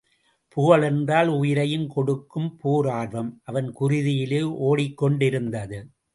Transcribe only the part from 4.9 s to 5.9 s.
கொண்டிருந்தது.